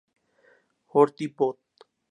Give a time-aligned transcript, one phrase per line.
[0.95, 1.59] Horti Bot.